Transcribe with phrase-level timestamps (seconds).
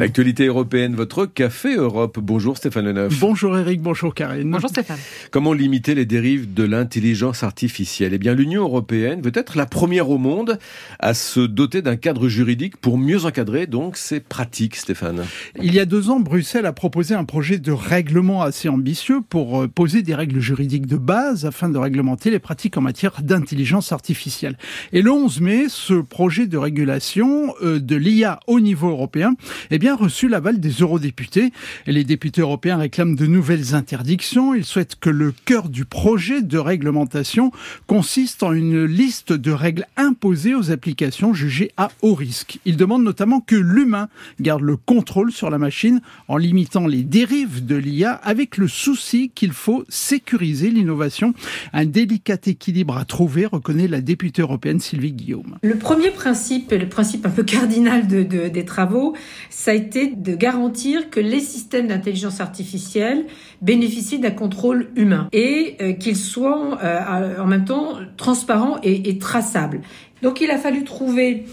[0.00, 2.18] L'actualité européenne, votre Café Europe.
[2.22, 3.20] Bonjour Stéphane Leneuf.
[3.20, 4.50] Bonjour Eric, bonjour Karine.
[4.50, 4.96] Bonjour Stéphane.
[5.30, 8.14] Comment limiter les dérives de l'intelligence artificielle?
[8.14, 10.58] Eh bien, l'Union européenne veut être la première au monde
[11.00, 15.22] à se doter d'un cadre juridique pour mieux encadrer donc ces pratiques, Stéphane.
[15.60, 19.60] Il y a deux ans, Bruxelles a proposé un projet de règlement assez ambitieux pour
[19.60, 23.92] euh, poser des règles juridiques de base afin de réglementer les pratiques en matière d'intelligence
[23.92, 24.56] artificielle.
[24.94, 29.34] Et le 11 mai, ce projet de régulation euh, de l'IA au niveau européen
[29.70, 31.52] eh bien, reçu l'aval des eurodéputés.
[31.86, 34.54] Les députés européens réclament de nouvelles interdictions.
[34.54, 37.52] Ils souhaitent que le cœur du projet de réglementation
[37.86, 42.58] consiste en une liste de règles imposées aux applications jugées à haut risque.
[42.64, 44.08] Ils demandent notamment que l'humain
[44.40, 49.30] garde le contrôle sur la machine en limitant les dérives de l'IA avec le souci
[49.34, 51.34] qu'il faut sécuriser l'innovation.
[51.72, 55.58] Un délicat équilibre à trouver, reconnaît la députée européenne Sylvie Guillaume.
[55.62, 59.14] Le premier principe, le principe un peu cardinal de, de, des travaux,
[59.48, 63.24] ça a été de garantir que les systèmes d'intelligence artificielle
[63.62, 69.80] bénéficient d'un contrôle humain et euh, qu'ils soient euh, en même temps transparents et, traçables.
[70.22, 71.44] Donc il a fallu trouver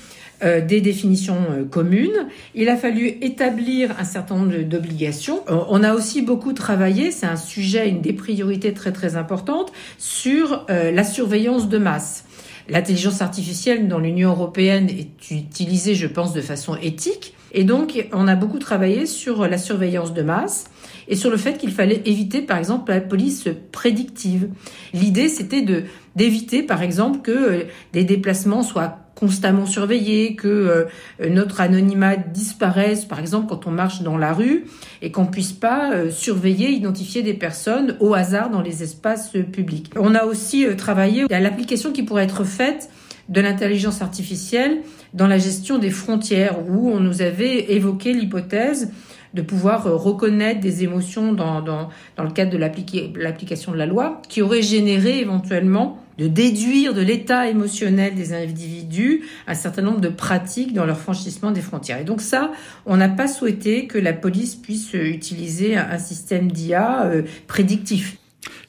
[0.43, 2.27] euh, des définitions communes.
[2.53, 5.43] Il a fallu établir un certain nombre d'obligations.
[5.47, 10.65] On a aussi beaucoup travaillé, c'est un sujet, une des priorités très très importantes, sur
[10.67, 12.25] la surveillance de masse.
[12.69, 17.33] L'intelligence artificielle dans l'Union européenne est utilisée, je pense, de façon éthique.
[17.58, 20.66] Et donc, on a beaucoup travaillé sur la surveillance de masse
[21.07, 24.49] et sur le fait qu'il fallait éviter, par exemple, la police prédictive.
[24.93, 25.83] L'idée, c'était de
[26.16, 33.19] d'éviter, par exemple, que des déplacements soient constamment surveillés, que euh, notre anonymat disparaisse, par
[33.19, 34.65] exemple quand on marche dans la rue,
[35.02, 39.41] et qu'on puisse pas euh, surveiller, identifier des personnes au hasard dans les espaces euh,
[39.41, 39.91] publics.
[39.95, 42.89] On a aussi travaillé à l'application qui pourrait être faite
[43.30, 44.80] de l'intelligence artificielle
[45.13, 48.91] dans la gestion des frontières, où on nous avait évoqué l'hypothèse
[49.38, 54.21] de pouvoir reconnaître des émotions dans, dans, dans le cadre de l'application de la loi,
[54.27, 60.09] qui aurait généré éventuellement de déduire de l'état émotionnel des individus un certain nombre de
[60.09, 62.02] pratiques dans leur franchissement des frontières.
[62.02, 62.52] Et donc ça,
[62.87, 68.17] on n'a pas souhaité que la police puisse utiliser un système d'IA euh, prédictif.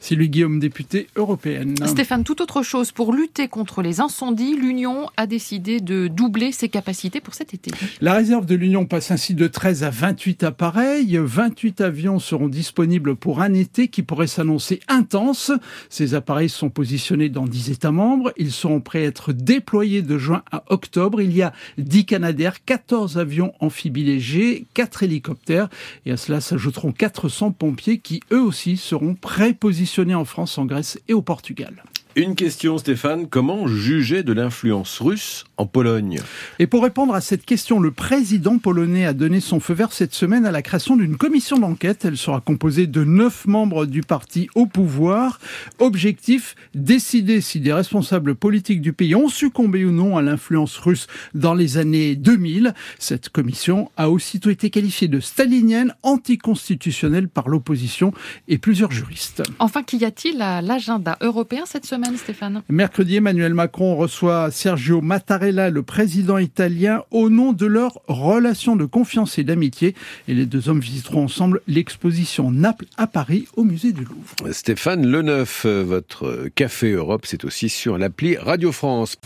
[0.08, 1.74] Sylvie Guillaume, députée européenne.
[1.84, 2.92] Stéphane, tout autre chose.
[2.92, 7.70] Pour lutter contre les incendies, l'Union a décidé de doubler ses capacités pour cet été.
[8.00, 11.18] La réserve de l'Union passe ainsi de 13 à 28 appareils.
[11.22, 15.52] 28 avions seront disponibles pour un été qui pourrait s'annoncer intense.
[15.90, 18.32] Ces appareils sont positionnés dans 10 États membres.
[18.38, 21.20] Ils seront prêts à être déployés de juin à octobre.
[21.20, 25.68] Il y a 10 Canadaires, 14 avions amphibies légers, 4 hélicoptères.
[26.06, 30.98] Et à cela s'ajouteront 400 pompiers qui eux aussi seront prépositionnés en France, en Grèce
[31.08, 31.82] et au Portugal.
[32.16, 33.28] Une question, Stéphane.
[33.28, 36.18] Comment juger de l'influence russe en Pologne
[36.58, 40.14] Et pour répondre à cette question, le président polonais a donné son feu vert cette
[40.14, 42.04] semaine à la création d'une commission d'enquête.
[42.04, 45.38] Elle sera composée de neuf membres du parti au pouvoir.
[45.78, 51.06] Objectif, décider si des responsables politiques du pays ont succombé ou non à l'influence russe
[51.34, 52.74] dans les années 2000.
[52.98, 58.12] Cette commission a aussitôt été qualifiée de stalinienne, anticonstitutionnelle par l'opposition
[58.48, 59.42] et plusieurs juristes.
[59.60, 62.07] Enfin, qu'y a-t-il à l'agenda européen cette semaine?
[62.16, 68.76] Stéphane Mercredi, Emmanuel Macron reçoit Sergio Mattarella, le président italien, au nom de leur relation
[68.76, 69.94] de confiance et d'amitié.
[70.26, 74.52] Et les deux hommes visiteront ensemble l'exposition Naples à Paris au musée du Louvre.
[74.52, 79.16] Stéphane Leneuf, votre Café Europe, c'est aussi sur l'appli Radio France.